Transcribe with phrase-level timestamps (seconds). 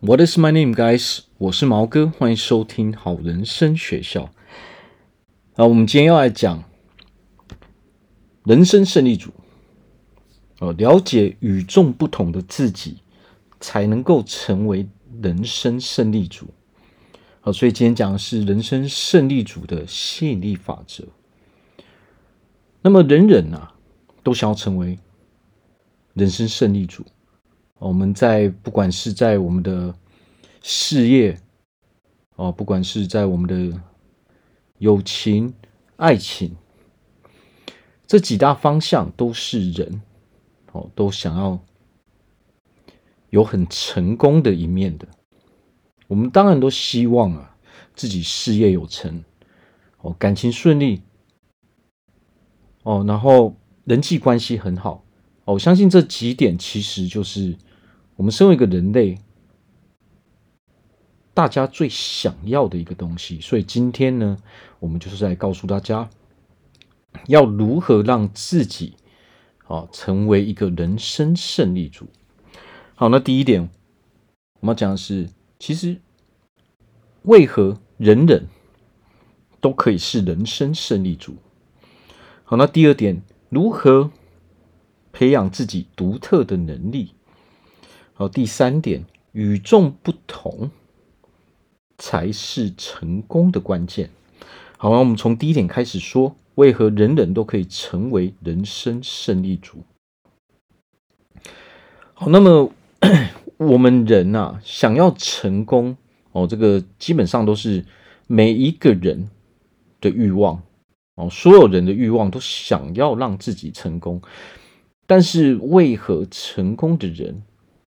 [0.00, 1.22] What is my name, guys？
[1.38, 4.30] 我是毛哥，欢迎收听好人生学校。
[5.56, 6.62] 啊，我们今天要来讲
[8.44, 9.32] 人生胜利组。
[10.60, 12.98] 哦，了解与众不同的自己，
[13.58, 14.88] 才能够成为
[15.20, 16.46] 人生胜利组。
[17.40, 21.02] 好，所以今天讲的是人生胜利组的吸引力法则。
[22.82, 23.74] 那么，人人啊，
[24.22, 24.96] 都想要成为
[26.14, 27.04] 人生胜利组。
[27.78, 29.94] 我们在不管是在我们的
[30.62, 31.38] 事业，
[32.34, 33.80] 哦，不管是在我们的
[34.78, 35.54] 友情、
[35.94, 36.56] 爱情，
[38.04, 40.02] 这几大方向都是人，
[40.72, 41.56] 哦，都想要
[43.30, 45.06] 有很成功的一面的。
[46.08, 47.56] 我们当然都希望啊，
[47.94, 49.22] 自己事业有成，
[50.00, 51.02] 哦，感情顺利，
[52.82, 53.54] 哦，然后
[53.84, 55.04] 人际关系很好。
[55.44, 57.56] 哦，我相信这几点其实就是。
[58.18, 59.16] 我们身为一个人类，
[61.32, 64.36] 大家最想要的一个东西，所以今天呢，
[64.80, 66.10] 我们就是在告诉大家，
[67.28, 68.94] 要如何让自己
[69.68, 72.08] 啊成为一个人生胜利组。
[72.96, 73.70] 好，那第一点，
[74.58, 75.28] 我们要讲的是，
[75.60, 76.00] 其实
[77.22, 78.48] 为何人人
[79.60, 81.36] 都可以是人生胜利组？
[82.42, 84.10] 好，那第二点，如何
[85.12, 87.12] 培养自己独特的能力？
[88.18, 90.72] 好，第三点，与众不同
[91.98, 94.10] 才是成功的关键。
[94.76, 99.84] 好，那我们从第一点开始说，为何人人都可以成为人生胜利组？
[102.12, 102.72] 好，那么
[103.56, 105.96] 我们人啊，想要成功
[106.32, 107.84] 哦，这个基本上都是
[108.26, 109.30] 每一个人
[110.00, 110.60] 的欲望
[111.14, 114.20] 哦，所有人的欲望都想要让自己成功，
[115.06, 117.44] 但是为何成功的人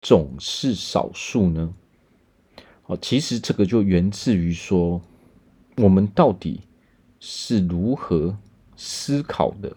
[0.07, 1.73] 总是少数呢？
[2.85, 5.01] 哦，其实这个就源自于说，
[5.75, 6.61] 我们到底
[7.19, 8.37] 是如何
[8.77, 9.75] 思考的。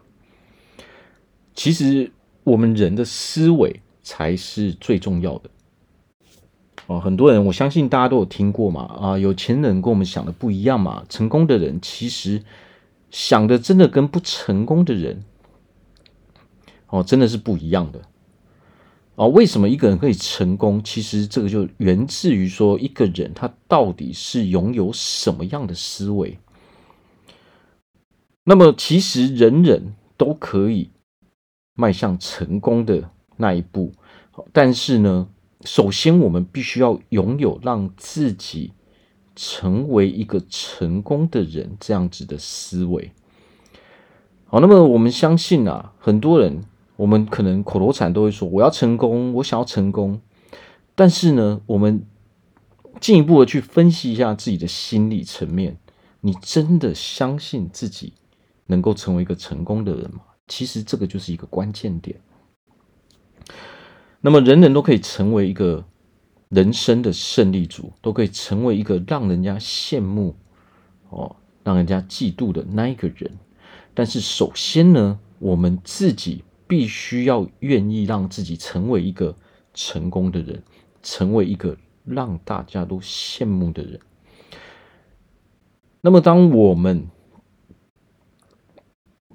[1.52, 2.12] 其实
[2.44, 5.50] 我们人的思维才是最重要的。
[6.86, 12.44] 哦，很多人，我相信大家都有听过嘛，啊，有钱人跟我们想的不一样嘛，成功的人其实
[13.10, 15.24] 想的真的跟不成功的人，
[16.86, 18.02] 哦，真的是不一样的。
[19.16, 20.82] 啊，为什么一个人可以成功？
[20.82, 26.38] 其实这个就源自于说，一个人他到底是拥有什么样的思维。
[28.44, 30.90] 那么，其实人人都可以
[31.74, 33.92] 迈向成功的那一步，
[34.52, 35.28] 但是呢，
[35.66, 38.72] 首先我们必须要拥有让自己
[39.36, 43.12] 成为一个成功的人这样子的思维。
[44.46, 46.62] 好，那么我们相信啊，很多人。
[47.00, 50.20] 我们可能口头禅都会说：“我要成功，我想要成功。”
[50.94, 52.04] 但是呢，我们
[53.00, 55.78] 进一步的去分析一下自己的心理层面，
[56.20, 58.12] 你真的相信自己
[58.66, 60.20] 能够成为一个成功的人吗？
[60.46, 62.20] 其实这个就是一个关键点。
[64.20, 65.82] 那么，人人都可以成为一个
[66.50, 70.36] 人生的胜利组，都可以成为一个让人家羡慕、
[71.08, 71.34] 哦，
[71.64, 73.38] 让人家嫉妒的那一个人。
[73.94, 76.44] 但是，首先呢，我们自己。
[76.70, 79.34] 必须要愿意让自己成为一个
[79.74, 80.62] 成功的人，
[81.02, 83.98] 成为一个让大家都羡慕的人。
[86.00, 87.08] 那么，当我们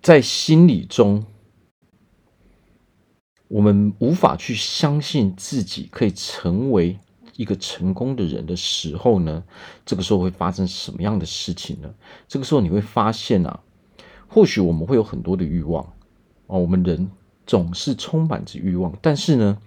[0.01, 1.25] 在心理中，
[3.49, 6.97] 我们无法去相信自己可以成为
[7.35, 9.43] 一个成功的人的时候呢，
[9.85, 11.93] 这个时候会发生什么样的事情呢？
[12.29, 13.59] 这个时候你会发现啊，
[14.29, 15.83] 或许我们会有很多的欲望
[16.47, 17.11] 哦，我们人。
[17.45, 19.57] 总是充满着欲望，但是呢，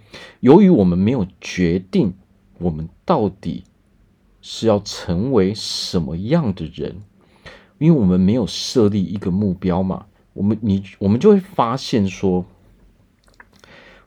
[0.41, 2.13] 由于我们没有决定
[2.59, 3.65] 我们到底
[4.43, 6.97] 是要成为什么样的人，
[7.79, 12.45] 因为我们没有设立一个目标嘛，我们你我们就会发现说，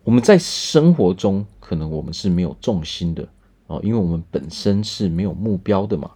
[0.03, 3.27] 我们在生活中可能我们是没有重心的
[3.67, 6.11] 啊，因为我们本身是没有目标的嘛。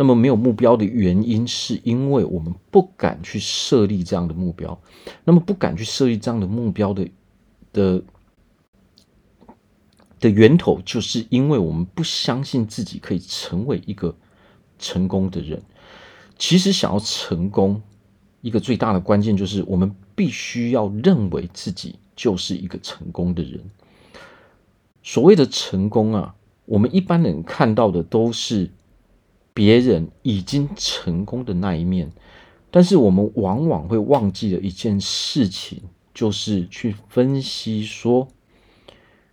[0.00, 4.80] 那么没有目标的原因，是因为我们不敢去设立这样的目标。
[5.24, 7.10] 那么不敢去设立这样的目标的
[7.72, 8.00] 的
[10.20, 14.14] 的源头，就是因为我们不相信自己可以成为一个
[14.78, 15.60] 成功的人。
[16.38, 17.82] 其实想要成功，
[18.40, 23.60] 一个最大的关键就是我们必须要认为自己就是一个成功的人。
[25.02, 26.36] 所谓的成功啊，
[26.66, 28.70] 我们一般人看到的都是。
[29.58, 32.12] 别人已经成功的那一面，
[32.70, 35.82] 但是我们往往会忘记了一件事情，
[36.14, 38.28] 就是去分析说，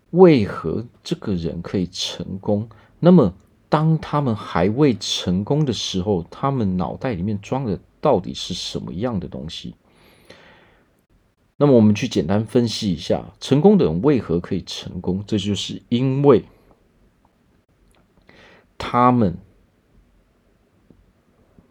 [0.09, 2.67] 为何这个人可以成功，
[2.99, 3.35] 那么
[3.69, 9.75] 当他们还未成功的时候，他们脑袋里面装的到底是什么样的东西？
[11.55, 15.23] 那么我们去简单分析一下，成功的人为何可以成功？
[15.27, 16.43] 这就是因为
[18.75, 19.37] 他们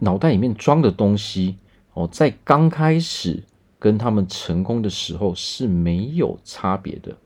[0.05, 1.57] 脑袋里面装的东西
[1.95, 3.43] 哦，在刚开始
[3.79, 7.17] 跟他们成功的时候是没有差别的，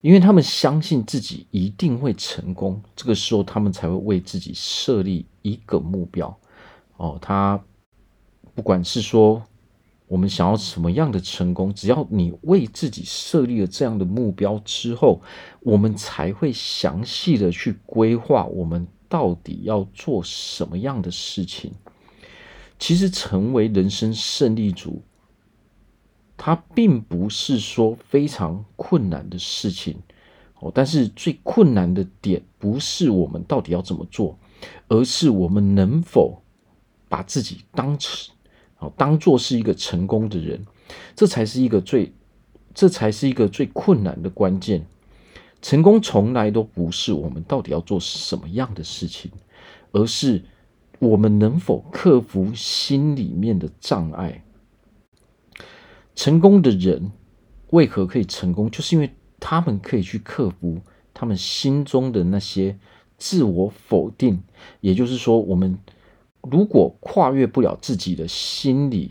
[0.00, 6.38] 因为他们相信自己一定会成功，这个时候他们才会为自己设立一个目标
[6.96, 7.18] 哦。
[7.20, 7.60] 他
[8.54, 9.42] 不管是说。
[10.10, 11.70] 我们想要什么样的成功？
[11.74, 15.20] 只要你为自己设立了这样的目标之后，
[15.60, 21.72] 我们才会详细的去规划我们到底要做什么样的事情。
[22.78, 25.02] 其实，成为人生胜利组，
[26.36, 29.96] 它并不是说非常困难的事情
[30.60, 30.70] 哦。
[30.72, 34.38] 但是，最困难的点不是我们到底要怎么做，
[34.86, 36.40] 而是我们能否
[37.08, 38.32] 把自己当成。
[38.78, 40.64] 哦，当做是一个成功的人，
[41.16, 42.12] 这才是一个最，
[42.72, 44.86] 这才是一个最困难的关键。
[45.60, 49.30] 成功从来都不是我们到底要做什么样的事情，
[49.92, 50.42] 而是
[50.98, 54.44] 我们能否克服心里面的障碍。
[56.14, 57.12] 成功的人
[57.70, 58.70] 为何可以成功？
[58.70, 59.10] 就是因为
[59.40, 60.80] 他们可以去克服
[61.12, 62.78] 他们心中的那些
[63.16, 64.42] 自我否定，
[64.80, 65.78] 也就是说，我们。
[66.50, 69.10] 如果跨越不了自己的心理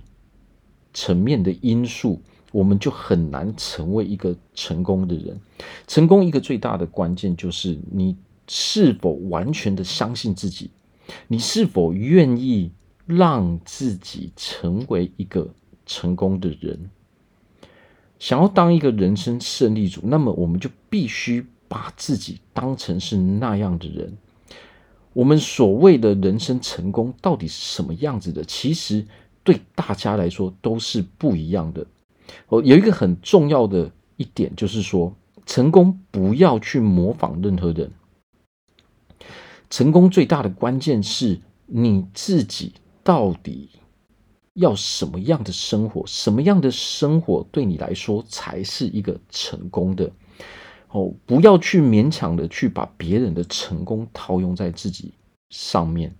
[0.94, 2.22] 层面的因素，
[2.58, 5.40] 我们就很难成为一个成功的人。
[5.86, 8.18] 成功一个最大的关键就是你
[8.48, 10.72] 是否完全的相信自己，
[11.28, 12.72] 你是否愿意
[13.06, 15.48] 让自己成为一个
[15.86, 16.90] 成功的人。
[18.18, 24.18] 想要当一个人生胜利组，那么我们就必须把自己当成是那样的人。
[25.14, 28.44] 我们所谓的人生成功到底是什么样子的？
[28.46, 29.06] 其实
[29.44, 31.86] 对大家来说都是不一样的。
[32.48, 35.16] 哦，有一个很重要的一点就是说，
[35.46, 37.92] 成功不要去模仿任何人。
[39.70, 43.70] 成功最大的关键是你自己到底
[44.54, 50.12] 要什么样的生活，什么样的生活对你来说才是一个成功的。
[50.90, 55.14] 哦，不要去勉强的去把别人的成功套用在自己
[55.50, 56.16] 上面。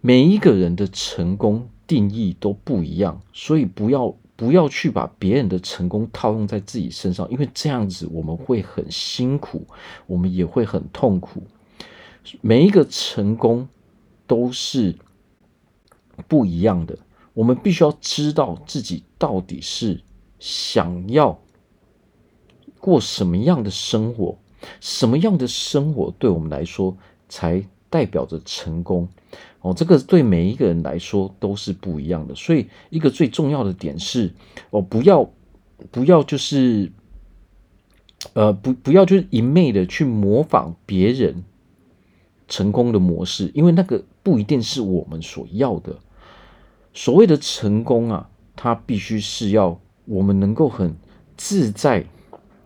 [0.00, 9.66] 每一个人的成功定义都不一样，所以不要不要去把别人的成功套用在自己身上，因为这样子我们会很辛苦，
[10.06, 11.42] 我们也会很痛苦。
[12.40, 13.68] 每一个成功
[14.28, 14.94] 都是
[16.28, 16.96] 不一样的，
[17.34, 20.00] 我们必须要知道自己到底是
[20.38, 21.36] 想要。
[22.78, 24.38] 过什么样的生活？
[24.80, 26.96] 什么样的生活对我们来说
[27.28, 29.08] 才代表着成功？
[29.60, 32.34] 哦，这个对每一个人来说都是不一样的。
[32.34, 34.32] 所以，一个最重要的点是，
[34.70, 35.28] 哦，不要，
[35.90, 36.92] 不要就是，
[38.34, 41.44] 呃，不，不要就是一昧的去模仿别人
[42.46, 45.96] 成功的模式，因为那个不一定是我们所要的。
[46.94, 50.96] 所谓的成功啊，它必须是要我们能够很
[51.36, 52.06] 自在。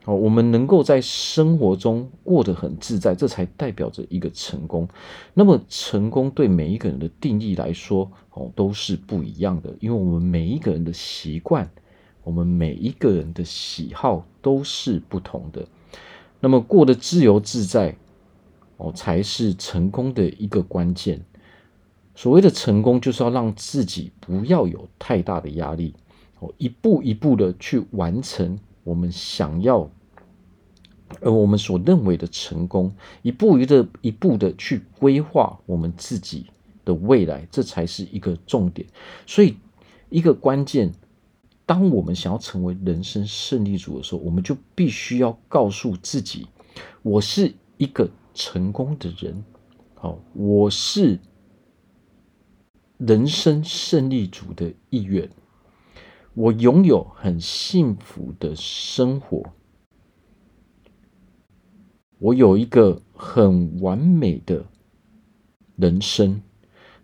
[0.05, 4.89] 哦，我们能够在生活中过得很自在，这才代表着一个成功。
[5.33, 11.71] 那么，成功对每一个人的定义来说，哦，都是不一样的，因为我们每一个人的习惯，
[12.25, 15.65] 我们每一个人的喜好都是不同的。
[16.41, 17.97] 那么，过得自由自在，
[18.79, 21.25] 哦，才是成功的一个关键。
[22.17, 25.95] 所谓的成功，就是要让自己不要有太大的压力，
[26.41, 28.59] 哦，一步一步的去完成。
[28.85, 29.89] 我们想要，
[31.21, 36.47] 而我们所认为的成功，一步一的、一步的去规划我们自己
[36.85, 38.87] 的未来，这才是一个重点。
[39.27, 39.57] 所以，
[40.11, 40.93] 一个关键，
[41.65, 46.47] 当我们想要成为人生胜利组的时候，我们就必须要告诉自己：
[47.03, 49.45] 我是一个成功的人，
[49.95, 51.19] 好，我是
[52.99, 55.31] 人生胜利组的一员。
[56.35, 59.45] 我拥有很幸福的生活，
[62.19, 64.65] 我有一个很完美的
[65.77, 66.41] 人生。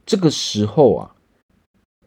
[0.07, 1.15] 这个时候啊，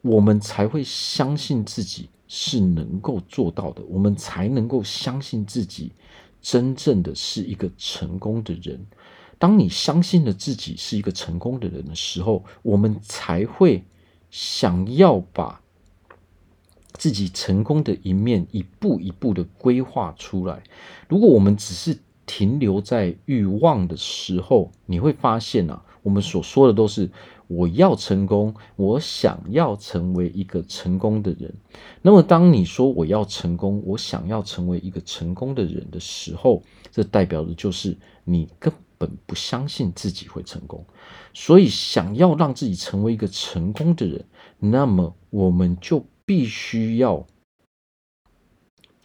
[0.00, 5.92] 我们才会相信自己是能够做到的，我们才能够相信自己
[6.40, 8.84] 真正的是一个成功的人。
[9.38, 13.84] 当你相信了自己是一个成功的人的时候，我们才会
[14.28, 15.61] 想要把。
[16.94, 20.62] 自己成功的一面，一步一步的规划出来。
[21.08, 27.10] 如果我们只是停留在欲望的时候，你会发现啊，我们所说的都是
[27.48, 31.52] 我要成功，我想要成为一个成功的人。
[32.00, 40.82] 那么，当你说我要成功，我想要成为一个成功的人的时候，这代表的就是你根本不相信自己会成功。
[41.34, 44.24] 所以，想要让自己成为一个成功的人，
[44.58, 47.26] 那么我们就必须要，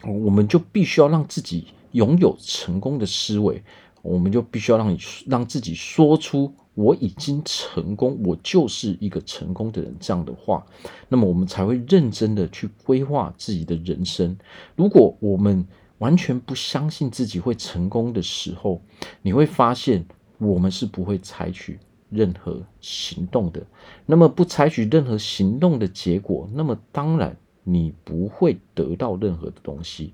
[0.02, 1.66] 我们就必须要让自己。
[1.92, 3.62] 拥有成功的思维，
[4.02, 10.66] 我们就必须要让你让自己说出“我已经成功，我就是一个成功的人”这样的话，
[11.08, 14.36] 那么我们才会认真的去规划自己的人生。
[14.76, 15.66] 如果我们
[15.96, 18.82] 完全不相信自己会成功的时候，
[19.22, 20.06] 你会发现
[20.36, 21.78] 我们是不会采取
[22.10, 23.66] 任何行动的。
[24.06, 30.12] 那么不采取任何行动的结果，那么当然你不会得到任何的东西。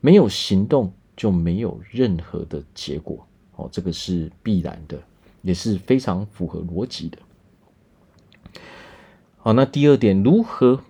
[0.00, 4.96] 没有行动就没有任何的结果，哦，这个是必然的，
[5.42, 7.18] 也是非常符合逻辑的。
[9.38, 10.80] 好，那第二点，如何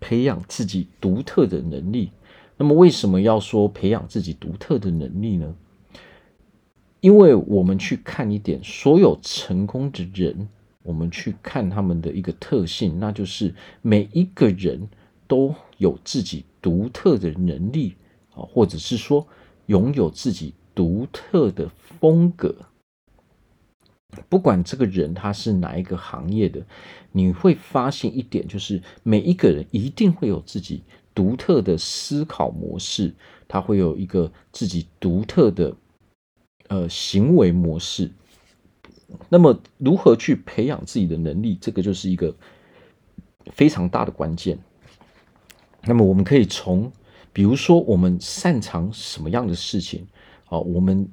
[0.00, 2.12] 培养自己独特的能力？
[2.56, 5.54] 那么为什么要说培养自己独特的能力呢？
[7.06, 10.48] 因为我们去看一点，所有成功的人，
[10.82, 14.88] 我们去看他们的一个特性，那就是每一个人
[15.28, 17.94] 都有自己独特的能力
[18.34, 18.42] 啊。
[18.42, 19.24] 或者是说
[19.66, 22.52] 拥有自己独特的风格，
[24.28, 26.60] 不管这个人他是哪一个行业的，
[27.12, 30.82] 你会发现一点，就是每一个人一定会有自己
[31.14, 33.14] 独特的思考模式，
[33.46, 35.72] 他会有一个自己独特的
[36.68, 38.10] 呃行为模式。
[39.28, 42.34] 那么，如何去培养自己的能力，这个就是一个
[43.52, 44.58] 非常大的关键。
[45.84, 46.92] 那么，我们可以从。
[47.32, 50.06] 比如说，我们擅长什么样的事情？
[50.46, 51.06] 啊，我们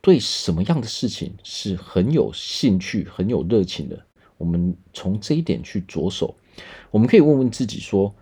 [0.00, 4.06] 对什么样的事情是很有兴趣、很有热情的？
[4.38, 6.36] 我们从这一点去着手。
[6.92, 8.14] 我们可以问问自己说：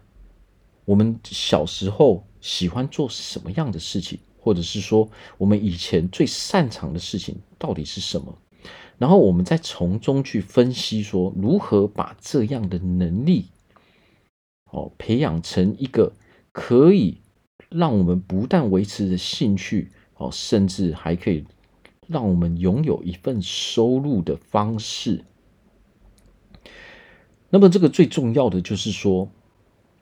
[0.87, 4.19] 我们小时候喜欢做什么样的事情？
[4.45, 5.09] 或者是说，
[5.39, 8.37] 我们以前最擅长的事情到底是什么？
[8.99, 13.47] 然后我们再从中去分析说，如何把这样的能力，
[14.71, 16.13] 哦，培养成一个
[16.53, 17.19] 可以。
[17.71, 21.45] 让我们不但维持着兴趣，哦，甚至还可以
[22.07, 25.25] 让我们拥有一份收入的方式。
[27.51, 29.29] 那么，这个最重要的就是说，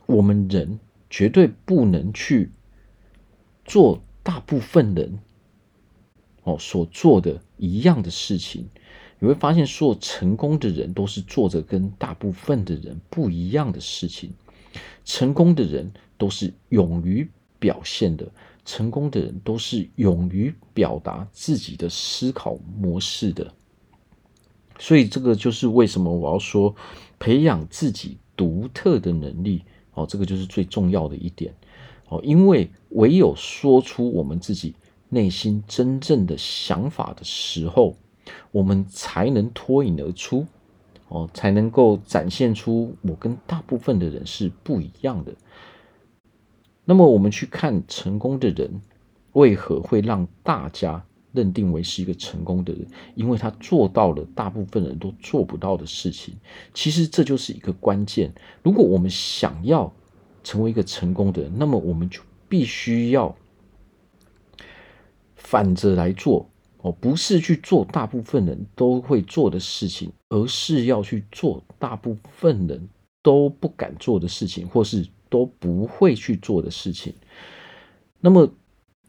[0.05, 2.51] 我们人绝对不能去
[3.65, 5.19] 做大部分人
[6.45, 8.69] 哦所做的一样的事情。
[9.19, 14.33] 你会发现，所有成功的人都是做着跟大部分的人不一样的事情。
[15.05, 17.29] 成功的人都是勇于。
[17.63, 18.29] 表现的
[18.65, 23.55] 成功的人都是勇于表达自己的思考模式的，
[24.81, 26.75] 所以这个就是为什么我要说
[27.21, 29.63] 培养自己独特的能力
[29.95, 31.55] 哦，这个就是最重要的一点
[32.13, 34.75] 哦，因为唯有说出我们自己
[35.09, 37.97] 内心真正的想法的时候，
[38.51, 40.47] 我们才能脱颖而出
[41.09, 45.33] 哦，才能够展现出我跟大部分的人是不一样的。
[46.85, 48.83] 那么我们去看成功的人，
[49.33, 51.03] 为何会让大家
[51.33, 52.87] 认定为是一个成功的人？
[53.15, 56.35] 因为他做到了大部分人都做不到的事情。
[56.75, 58.31] 其实这就是一个关键。
[58.63, 59.91] 如果我们想要
[60.43, 63.35] 成为一个成功的人，那么我们就必须要
[65.35, 72.89] 反着来做哦，不是去做大部分人都会做的事情，而是要去做大部分人
[73.23, 75.07] 都不敢做的事情，或是。
[75.33, 77.15] 都不会去做的事情。
[78.21, 78.53] 那么，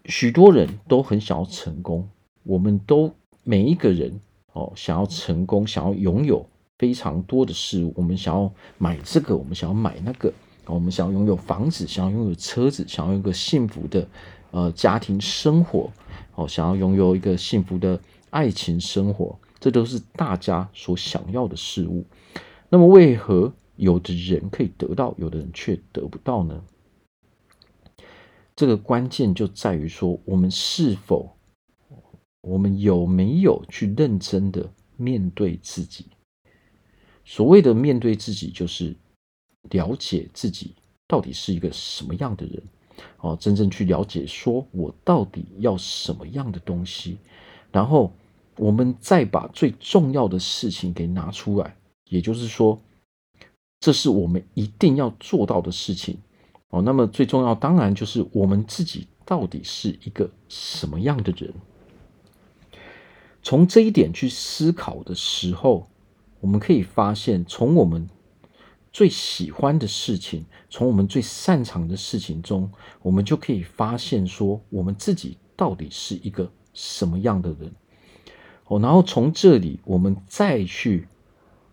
[0.06, 2.08] 许多人都很想要成功，
[2.44, 3.14] 我们都
[3.44, 4.22] 每一个人
[4.54, 7.92] 哦，想要成功，想要拥有非常多的事物。
[7.98, 10.32] 我们想要买这个，我们想要买那个，
[10.66, 14.08] 我们想要拥有房子，想要拥有车子，想要有一个幸福的
[14.52, 15.92] 呃家庭生活，
[16.36, 22.06] 哦，想要拥有一个幸福的爱情生活，这都是大家所想要的事物。
[22.70, 23.54] 那么，为何？
[23.76, 26.64] 有的人可以得到，有的人却得不到呢？
[28.56, 31.36] 这个关键就在于说，我们是否，
[32.42, 36.06] 我们有没有去认真的面对自己？
[37.26, 38.96] 所谓的面对自己，就是
[39.70, 40.74] 了解自己
[41.08, 42.64] 到底是一个什么样的人，
[43.18, 47.18] 哦，真正去了解，说我到底要什么样的东西，
[47.72, 48.12] 然后
[48.58, 51.76] 我们再把最重要的事情给拿出来，
[52.10, 52.80] 也就是说。
[53.86, 56.18] 这是我们一定要做到的事情
[56.70, 56.82] 哦。
[56.82, 61.54] 那么最重要，当然就是我们自己到底是一个什么样的人
[63.42, 65.86] 从这一点去思考的时候，
[66.40, 68.08] 我们可以发现，从我们
[68.94, 72.72] 最喜欢的事情，从我们最擅长的事情中，
[73.02, 77.74] 我们就可以发现说，我们自己到底是一个什么样的人。
[78.66, 81.08] 哦，然后从这里我们再去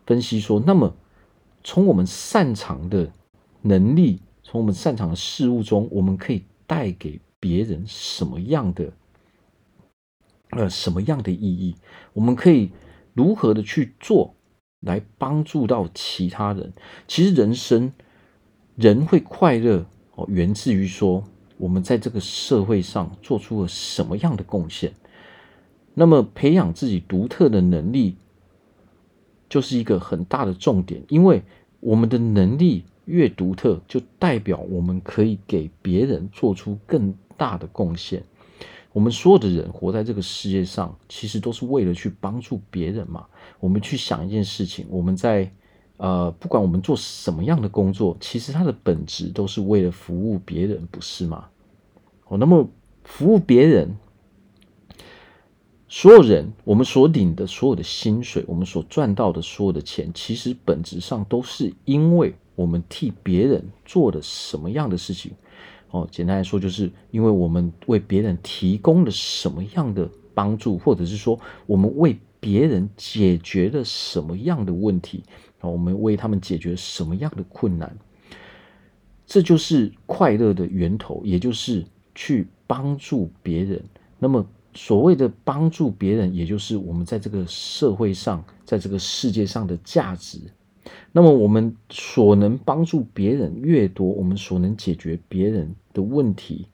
[0.07, 0.97] 分析说，那么
[1.63, 3.13] 从我们擅长的
[3.61, 8.91] 能力，从我们擅长的事物中，我们可以带给别人什么样的？
[10.53, 11.77] 呃，什么样的意义？
[12.15, 12.73] 我们可以
[13.13, 14.35] 如何的去做，
[14.81, 16.73] 来帮助到其他人？
[17.07, 17.93] 其实人生，
[18.77, 21.23] 人会快乐哦，源自于说
[21.59, 24.93] 我们在这个社会上做出了什么样的贡献。
[25.95, 28.17] 那么，培养自己独特的能力，
[29.49, 31.03] 就是一个很大的重点。
[31.09, 31.43] 因为
[31.81, 38.23] 我们的能力越独特，就代表我们可以给别人做出更大的贡献。
[38.93, 43.27] 我们所有的人活在这个世界上，其实都是为了去帮助别人嘛。
[43.61, 45.51] 我们去想一件事情，我们在
[45.97, 51.47] 呃，不管我们做什么样的工作，其实它的本质都是为了服务别人，不是吗？
[52.27, 52.69] 哦，那么
[53.05, 53.95] 服务别人，
[55.89, 65.33] 所有人我们所领的所有的薪水，我们所赚到的所有的钱，其实本质上都是因为我们替别人做了什么样的事情。
[65.91, 75.25] 哦，简单来说，就是因为我们为别人提供了什么样的帮助，或者是说，我们为别人解决了什么样的问题，
[75.61, 77.95] 啊，我们为他们解决什么样的困难，
[79.27, 83.83] 这就是快乐的源头，也就是去帮助别人。
[84.19, 90.39] 那么，所谓的帮助别人，也就是我们在这个社会上，在这个世界上的价值。
[91.13, 96.67] 那么，我们所能帮助别人越多，我们所能解决别人的问题，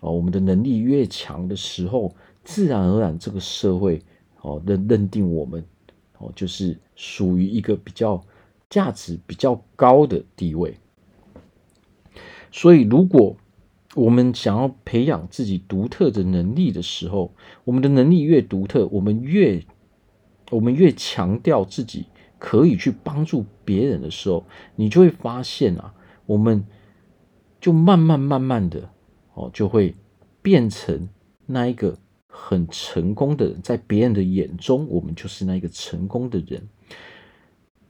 [0.00, 4.02] 哦，我们的能力越强的时候，自然而然，这个社会
[4.40, 5.64] 哦认认定我们
[6.18, 8.22] 哦，就是属于一个比较
[8.68, 10.76] 价值比较高的地位。
[12.50, 13.36] 所以，如果
[13.94, 17.32] 我们想要培养自己独特的能力的时候，
[17.64, 19.62] 我们的能力越独特，我们越
[20.50, 22.06] 我们越强调自己。
[22.44, 25.94] 可以去帮助别人的时候，你就会发现啊，
[26.26, 26.66] 我们
[27.60, 28.90] 就慢慢慢慢的
[29.34, 29.94] 哦，就会
[30.42, 31.08] 变成
[31.46, 36.60] 那一个很成功的人，在别人的眼中，我们就是那一个成功的人。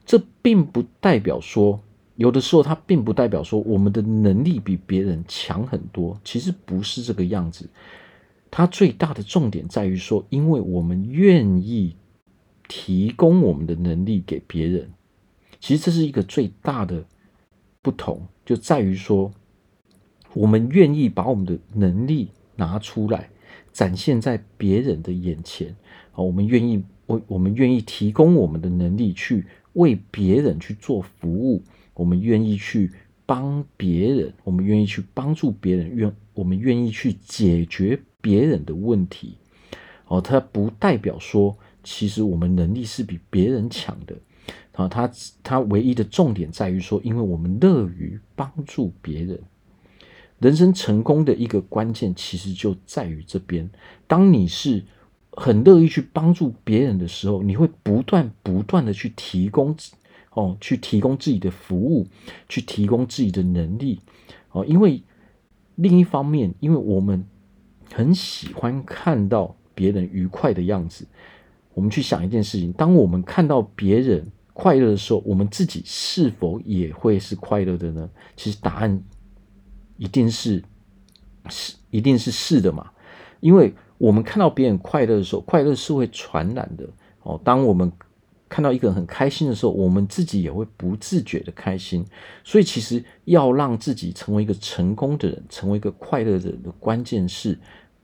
[0.05, 1.81] 这并不代表说，
[2.17, 7.67] 有的时候它并不代表说我们的能力比别人强很多，其实不是这个样子。
[8.51, 11.97] 它最大的重点在于说，因为我们愿意。
[12.75, 14.91] 提供我们的能力给别人，
[15.61, 17.05] 其实这是一个最大的
[17.83, 19.31] 不同，就在于说，
[20.33, 23.29] 我们愿意把我们的能力拿出来，
[23.75, 25.77] 展现在别人的眼前。
[26.13, 32.91] 啊，我们愿意为我们愿意提供我们的能力去为别人去做服务，我们愿意去
[33.27, 39.37] 帮别人，我们愿意去帮助别人，愿我们愿意去解决别人的问题。
[40.07, 41.59] 哦，它不代表说。
[41.83, 44.17] 其实我们能力是比别人强的，
[44.73, 45.11] 啊，他
[45.43, 49.41] 他唯一的重点在于说，因为我们乐于帮助别人，
[50.39, 53.69] 人生成功的一个关键其实就在于这边。
[54.07, 54.85] 当你是
[55.33, 59.77] 很乐意去帮助别人的时候，你会不断不断的去提供
[60.33, 62.07] 哦，去提供自己的服务，
[62.49, 64.01] 去提供自己的能力
[64.51, 65.03] 哦，因为
[65.75, 67.27] 另一方面，因为我们
[67.93, 71.07] 很喜欢看到别人愉快的样子。
[71.75, 78.09] 我们去想一件事情：当我们看到别人快乐的时候，我们自己是否也会是快乐的呢？
[78.37, 79.03] 其实答案
[79.97, 80.63] 一定是
[81.49, 82.91] 是，一定是是的嘛。
[83.41, 86.87] 因为我们看到别人快乐的时候，快乐是会传染的
[87.23, 87.41] 哦。
[87.43, 87.91] 当我们
[88.49, 92.05] 看到一个人很开心的时候，我们自己也会不自觉的开心。
[92.45, 97.59] 所以，其实要让自己成为一个成功的人，成为一个快乐的人的关键是。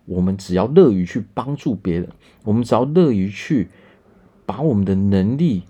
[0.09, 2.09] 我们只要乐于去帮助别人，
[2.45, 3.69] 我们只要乐于去
[4.47, 5.63] 把我们的能力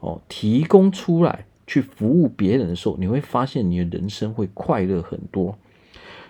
[0.00, 5.58] 哦提供出来，去服务别人的时候，你会发现你的人生会快乐很多。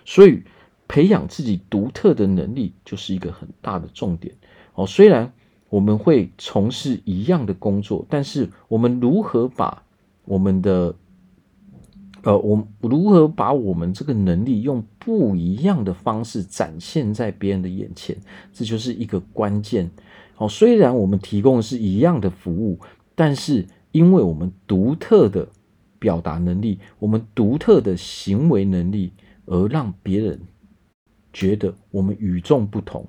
[0.05, 0.41] 所以，
[0.87, 4.33] 培养自己独特的能力就是一个很大的重点
[4.73, 4.87] 哦。
[4.87, 5.31] 虽然
[5.69, 9.83] 我们会从事一样的工作，但是我们如何把
[10.25, 10.95] 我们的
[12.23, 18.15] 呃，我如何把我们这个能力用不一样的方式展现在别人的眼前，
[18.53, 19.89] 这就是一个关键。
[20.35, 22.79] 好，虽然我们提供的是一样的服务，
[23.15, 25.47] 但是因为我们独特的
[25.97, 29.11] 表达能力，我们独特的行为能力，
[29.45, 30.39] 而让别人
[31.33, 33.05] 觉得我们与众不同。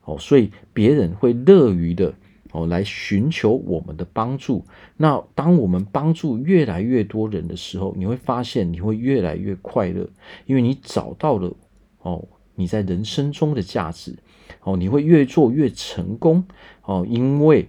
[0.00, 2.14] 好，所以别人会乐于的
[2.56, 4.64] 哦来寻求我们的帮助。
[4.96, 10.08] 那当我们帮助越来越多人的时候，你会发现你会越来越快乐，
[10.46, 11.54] 因为你找到了
[12.00, 14.16] 哦你在人生中的价值。
[14.62, 16.44] 哦，你会越做越成功
[16.82, 17.68] 哦，因为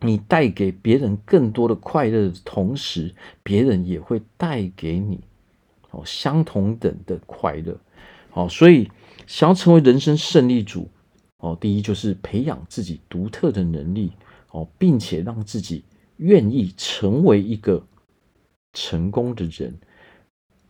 [0.00, 5.20] 你带给别人更多的快乐的同时，别人也会带给你
[5.90, 7.76] 哦相同等的快乐。
[8.30, 8.90] 好，所以
[9.26, 10.88] 想要成为人生胜利组
[11.40, 14.12] 哦，第一就是培养自己独特的能力
[14.52, 15.84] 哦，并且让自己
[16.16, 17.84] 愿意成为一个
[18.72, 19.78] 成功的人。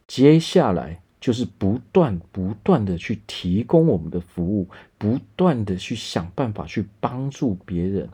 [0.06, 1.02] 接下来。
[1.20, 8.09] 就是不断不断的去提供我们的服务，不断的去想办法去帮助别人。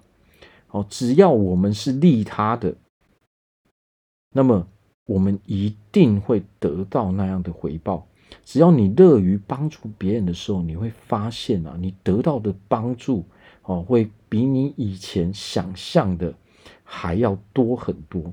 [0.73, 2.75] 哦，只要我们是利他的，
[4.33, 4.67] 那么
[5.05, 8.09] 我们一定会得到那样的回报。
[8.45, 13.25] 只要你乐于帮助别人的时候，你会发现啊，你得到的帮助
[13.63, 16.33] 哦，会比你以前想象的
[16.85, 18.33] 还要多很多。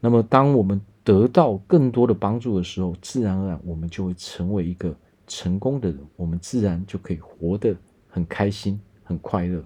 [0.00, 4.94] 那么，当我们得到更多的帮助的时候，自然而然我们就会成为一个
[5.26, 7.74] 成功的人，我们自然就可以活得
[8.08, 9.64] 很开心、很快乐。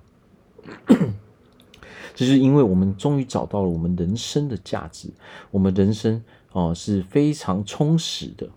[2.15, 5.11] 这是因为我们终于找到了我们人生的价值，
[5.51, 8.49] 我们人生哦是非常充实的。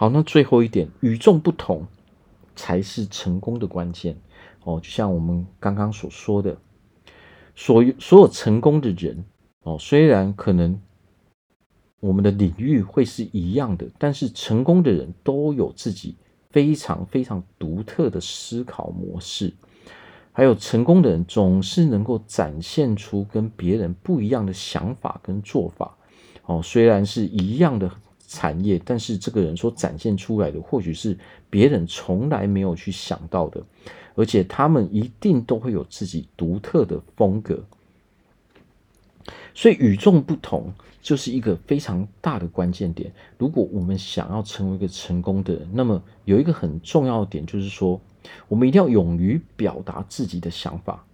[0.00, 1.84] 好，那最后一点，与众不同
[2.54, 4.16] 才是成功的关键
[4.62, 4.78] 哦。
[4.80, 6.56] 就像我们刚刚所说的，
[7.56, 9.24] 所有所有成功的人
[9.64, 10.80] 哦，虽然可能。
[11.98, 16.14] 我们的领域会是一样的，但是成功的人都有自己
[16.48, 19.52] 非常非常独特的思考模式，
[20.30, 25.98] 还有成功的人总是能够展现出跟别人不一样的想法跟做法。
[26.46, 27.90] 哦，虽然是一样的
[28.28, 31.18] 产业，但是这个人所展现出来的或许是
[31.50, 33.60] 别人从来没有去想到的，
[34.14, 37.64] 而且他们一定都会有自己独特的风格。
[39.54, 43.10] 所以与众不同就是一个非常大的关键点。
[43.38, 48.00] 如果我们想要成为一个成功的人，那么有一个很重要的点就是说，
[48.46, 51.04] 我们一定要勇于表达自己的想法。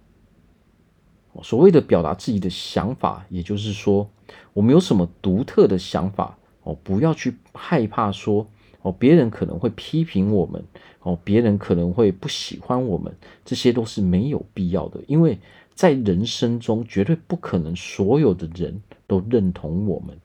[1.43, 4.09] 所谓的表达自己的想法，也就是说，
[4.53, 8.45] 我们有什么独特的想法哦，不要去害怕说
[8.81, 10.61] 哦，别人可能会批评我们
[11.03, 15.39] 哦，别人可能会不喜欢我们，这些都是没有必要的，因为。
[15.75, 20.17] 在人生中，绝对不可能所有的人都认同我们。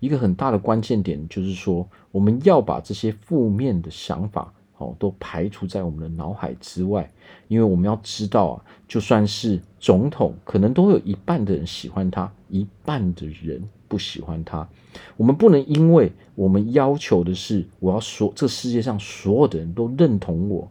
[0.00, 7.12] 一个很大的关键点就是说，我们要把这些负面的想法哦都排除在我们的脑海之外。
[7.48, 14.68] 因为我们要知道啊，就算是总统，可能都有一半的人喜欢他，一半的人不喜欢他。
[15.16, 20.68] 我们不能因为我们要求的是，我要说这世界上所有的人都认同我。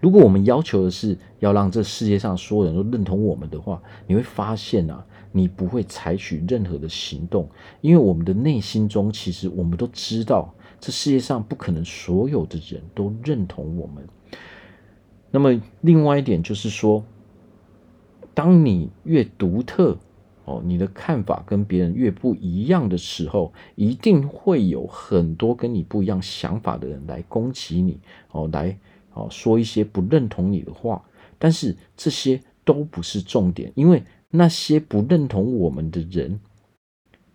[0.00, 7.48] 如果我们要求的是要让这世界上所有人都认同我们的话，你会发现啊，你不会采取任何的行动，
[7.80, 14.04] 因为我们的内心中其实我们都知道，这世界上不可能所有的人都认同我们。
[15.30, 17.04] 那么另外一点就是说，
[18.34, 19.96] 当你越独特
[20.50, 28.00] 哦，你的看法跟别人越不一样的时候，一定会有很多跟你不一样想法的人来攻击你
[28.32, 28.76] 哦，来。
[29.12, 31.04] 哦，说一些不认同你的话，
[31.36, 36.38] 但是这些都不是重点，因为那些不认同我们的人，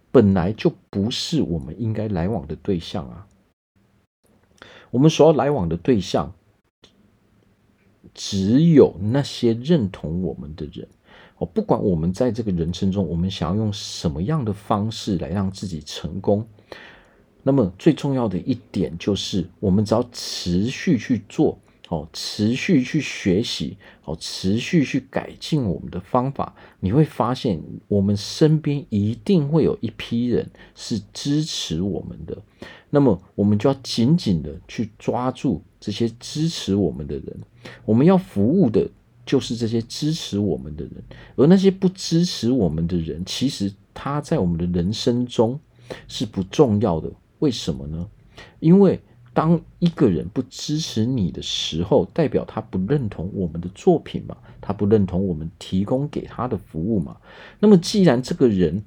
[0.10, 3.28] 本来就不是我们应该来往的对象啊。
[4.90, 6.34] 我们所要来往的对象，
[8.14, 10.88] 只有那些认同我们的人。
[11.38, 16.48] 哦，不管我们在这个人生中，我们想要用什么样的方式来让自己成功，
[17.44, 21.60] 那么最重要的一点就是，我们只要持续去做。
[21.90, 32.36] 哦，持续去学习，哦，持续去改进我们的方法，你会发现，我们身边一定会有一批人是支持我们的。
[32.90, 37.38] 那么，我们就要紧紧的去抓住这些支持我们的人。
[37.86, 38.90] 我们要服务的
[39.26, 41.04] 就是这些支持我们的人，
[41.36, 45.60] 而那些不支持我们的人，其实他在我们的人生中
[46.08, 47.12] 是不重要的。
[47.40, 48.08] 为什么呢？
[48.60, 49.00] 因为。
[49.36, 54.38] 当一个人不支持你的时候，代表他不认同我们的作品嘛？
[54.62, 57.18] 他不认同我们提供给他的服务嘛？
[57.60, 58.82] 那么，既然这个人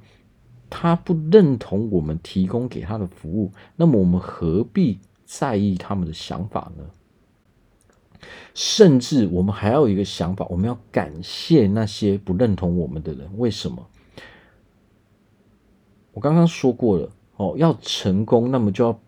[0.70, 6.84] 他不认同我们提供给他的服务，那么我们何必在意他们的想法呢？
[8.54, 13.28] 甚至我们还要有一个想法，我们要感谢那些不认同我们的人。
[13.36, 13.86] 为什么？
[16.12, 19.00] 我刚刚说过了哦，要成功，那么就要。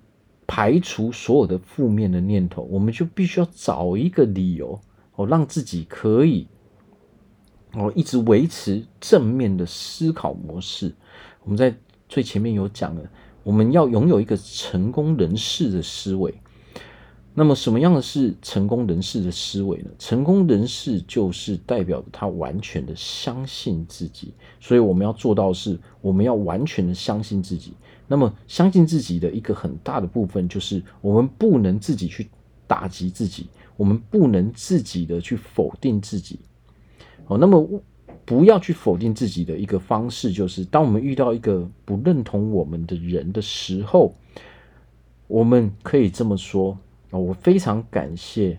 [0.52, 4.80] 排除所有的负面的念头，我们就必须要找一个理由
[5.14, 6.48] 哦，让自己可以
[7.74, 10.92] 哦，一直维持正面的思考模式。
[11.44, 11.72] 我们在
[12.08, 13.10] 最前面有讲了，
[13.44, 16.34] 我们要拥有一个成功人士的思维。
[17.32, 19.90] 那么，什么样的是成功人士的思维呢？
[19.98, 27.72] 成功人士就是代表他完全的相信自己，所以我们要做到的是，我们要完全的相信自己。
[28.08, 32.28] 那么，相信自己的一个很大的部分，就是我们不能自己去
[32.66, 36.40] 打击自己，我们不能自己的去否定自己。
[37.28, 37.64] 哦，那么
[38.24, 44.12] 不要去否定自己的一个方式，就是当我们遇到一个不认同我们的人的时候，
[45.28, 46.76] 我们可以这么说。
[47.10, 48.58] 哦我非常感谢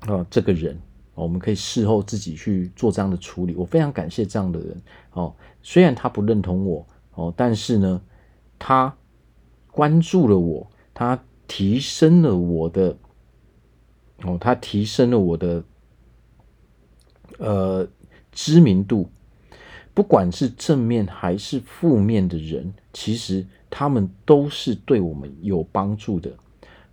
[0.00, 0.80] 啊，这个人，
[1.14, 3.54] 我们可以事后自己去做这样的处理。
[3.56, 4.80] 我非常感谢这样的人
[5.12, 8.00] 哦，虽然他不认同我哦，但是呢，
[8.58, 8.96] 他
[9.70, 11.18] 关注了我，他
[11.48, 12.96] 提升了我的
[14.22, 15.64] 哦，他提升了我的
[17.38, 17.88] 呃
[18.30, 19.08] 知名度。
[19.92, 26.30] 不管是正面还是负面的人，其实他们都是对我们有帮助的。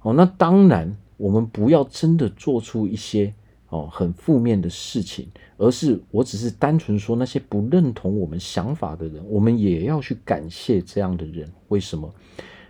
[0.04, 3.34] 哦，那当然，我们不要真的做出一些
[3.70, 11.50] 哦很负面的事情，而是我只是单纯说那些不认同我们想法的人，我们也要去感谢这样的人。
[11.70, 12.14] 为什么？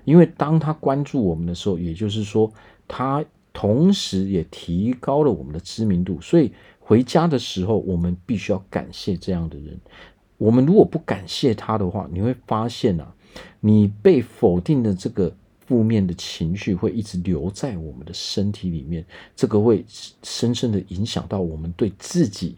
[0.05, 2.51] 因为当他关注我们的时候，也就是说，
[2.87, 6.21] 他同时也提高了我们的知名度。
[6.21, 9.79] 所以回家的时候，我们必须要感谢这样的人。
[10.37, 13.11] 我们如果不感谢他的话，你会发现啊，
[13.59, 15.33] 你被否定的这个。
[15.65, 19.85] 负面的情绪会一直留在我们的身体里面，这个会
[20.21, 22.57] 深深的影响到我们对自己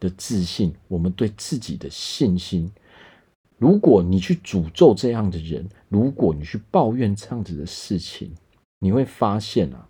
[0.00, 2.70] 的自信，我们对自己的信心。
[3.56, 8.32] 如果你去诅咒这样的人，如果你去抱怨这样子的事情，
[8.80, 9.88] 你会发现啊，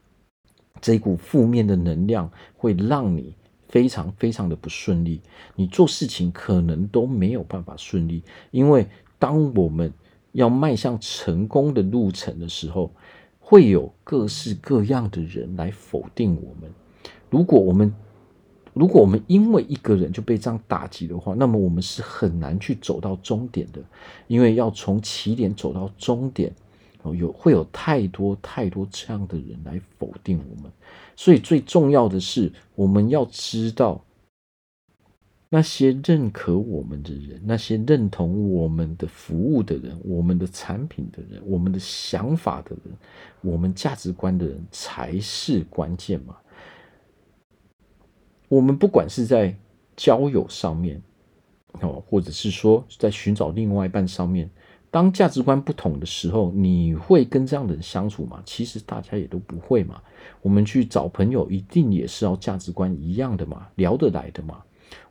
[0.80, 3.34] 这股负面的能量会让你
[3.68, 5.20] 非常非常的不顺利，
[5.56, 8.86] 你做事情可能都没有办法顺利，因为
[9.18, 9.90] 当我们
[10.34, 12.90] 要迈向成功的路程的时候，
[13.38, 16.70] 会有各式各样的人来否定我们。
[17.30, 17.94] 如果我们，
[18.72, 23.80] 如果我们因为一个人就被这样打击的话，那么我们是很难去走到终点的。
[24.26, 26.52] 因为要从起点走到终点，
[27.16, 30.70] 有会有太多太多这样的人来否定我们。
[31.14, 34.03] 所以最重要的是，我们要知道。
[35.54, 42.92] 那些认可我们的人，那些认同我们的服务的人，我们的产品的人，我们的想法的人，
[43.40, 46.36] 我们价值观的人才是关键嘛。
[48.48, 49.56] 我们不管是在
[49.94, 51.00] 交友上面，
[51.82, 54.50] 哦，或者是说在寻找另外一半上面，
[54.90, 58.42] 当价值观不同的时候，你会跟这样的人相处吗？
[58.44, 60.02] 其实大家也都不会嘛。
[60.42, 64.60] 我们去找朋友，一定也是要价值观一样的嘛，聊得来的嘛。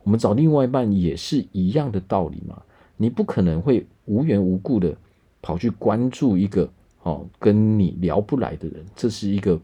[0.02, 2.62] 我们找另外一半也是一样的道理嘛，
[2.96, 4.96] 你不可能会无缘无故的
[5.40, 6.68] 跑去关注一个
[7.02, 9.60] 哦跟你聊不来的人，这是一个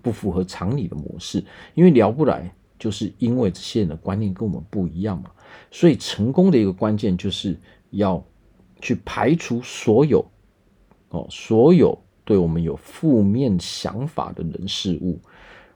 [0.00, 1.44] 不符合常理的模式。
[1.74, 5.30] 因为聊不来，就是因为这些人的观念跟我们不一样嘛。
[5.70, 7.58] 所以成功的一个关键就是
[7.90, 8.22] 要
[8.80, 10.24] 去排除所有
[11.10, 15.18] 哦所有对我们有负面想法的人事物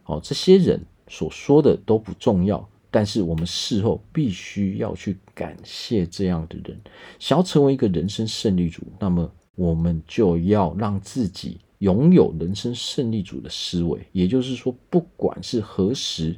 [0.06, 2.66] 哦，这些人所说的都不重要。
[2.90, 6.80] 但是我们事后必须要去感谢这样的人。
[7.18, 14.00] 想要成为一个人生胜利组，那么我们就要让自己拥有人生胜利组的思维。
[14.12, 16.34] 也就是说，不管是何时，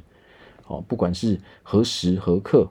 [0.67, 2.69] 哦，不管是何时何刻。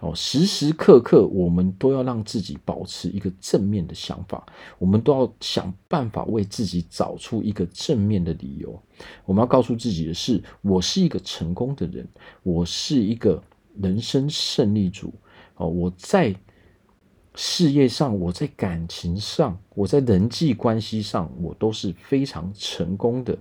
[0.00, 4.46] 哦，时时刻刻，我们都要让自己保持一个正面的想法，
[4.78, 8.82] 我们都要想办法为自己找出一个正面的理由。
[9.26, 12.08] 我们要告诉自己的是：我是一个成功的人，
[12.42, 13.42] 我是一个
[13.76, 15.12] 人生胜利组。
[15.56, 16.34] 哦，我在
[17.34, 23.36] 事业上，我在感情上，我在人际关系上，我都是非常成功的。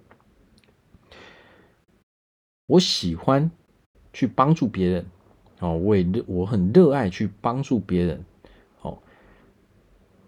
[2.67, 3.49] 我喜欢
[4.11, 5.05] 去帮助别人。
[5.59, 8.23] 哦，我也热，我很热爱去帮助别人。
[8.81, 8.97] 哦，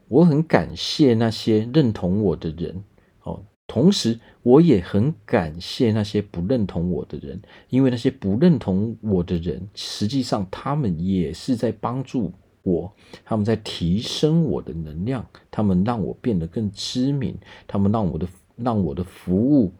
[0.07, 2.83] 我很感谢那些认同我的人。
[3.23, 12.91] 哦，同时我也很感谢那些不认同我的人，因为那些不认同我的人，实际上他们也是在帮助我，
[13.23, 19.71] 他们在提升我的能量，他们让我变得更知名，他们让我的让我的服务，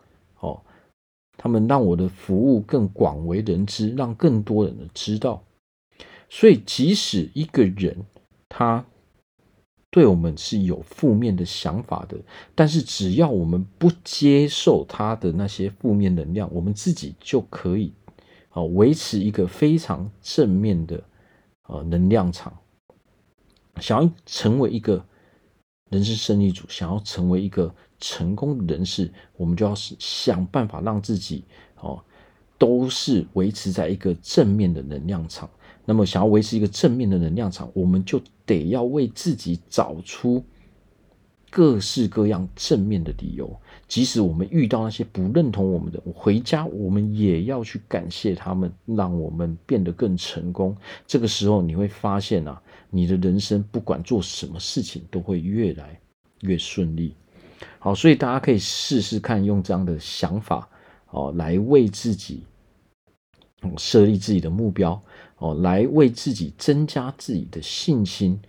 [1.44, 5.42] 他们让我的服务更广为人知，让更多人知道。
[6.30, 8.06] 所以，即使一个人
[8.48, 8.86] 他
[9.90, 12.16] 对我们是有负面的想法的，
[12.54, 17.92] 但是只要我们不接受他的那些负面能量，我们自己就可以
[18.50, 21.04] 啊，维持一个非常正面的
[21.68, 22.56] 呃能量场。
[23.80, 25.04] 想要成为一个
[25.90, 31.46] 人生胜利组，想要成为一个成功人士，我们就要想办法让自己
[31.80, 32.04] 哦，
[32.58, 35.50] 都是维持在一个正面的能量场。
[35.86, 40.44] 那么，想要维持一个正面的能量场，我们就得要为自己找出
[41.50, 43.54] 各式各样正面的理由。
[43.88, 50.78] 即使我们遇到那些不认同我们的，回家我们也要去感谢他们，让我们变得更成功。
[51.08, 56.00] 这个时候，你会发现啊，你的人生不管做什么事情都会越来
[56.42, 57.16] 越顺利。
[57.84, 60.70] 好，所以大家可以试试看，用这样的想法
[61.10, 62.44] 哦，来为自己
[63.76, 65.02] 设立自己的目标
[65.40, 68.40] 哦，来为自己增加自己的信心。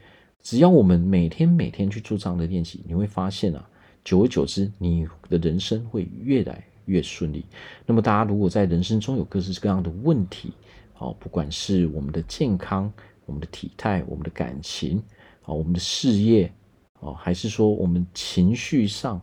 [0.43, 3.67] 只要我们每天每天去做这样的练习，你会发现啊。
[4.05, 7.47] 久而久之，你的人生会越来越顺利。
[7.87, 10.53] 那么，大家如果在人生中有各式各样的问题，
[10.99, 12.93] 哦，不管是我们的健康、
[13.25, 15.03] 我们的体态、我们的感情，
[15.45, 16.53] 啊，我们的事业，
[17.03, 19.21] 哦，还是说我们情绪上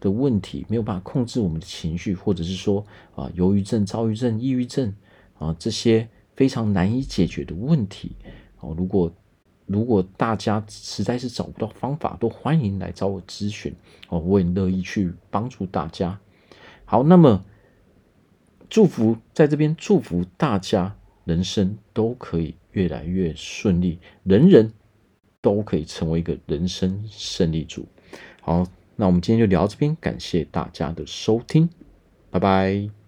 [0.00, 4.92] 的问题，没有办法控制我们的情绪，或者是说啊，忧郁症、躁郁症、抑郁症，
[5.38, 8.16] 啊，这些非常难以解决的问题，
[8.58, 9.12] 哦，如果
[9.66, 13.72] 如果大家实在是找不到方法，都欢迎来找我咨询
[14.08, 16.18] 哦，我也乐意去帮助大家。
[16.84, 17.44] 好，那么
[18.68, 24.72] 祝福在这边祝福大家，人生都可以越来越顺利，人人
[25.54, 27.86] 都可以成为一个人生胜利组。
[28.40, 31.68] 好，那我们今天就聊到这边，感谢大家的收听，
[32.30, 33.05] 拜拜。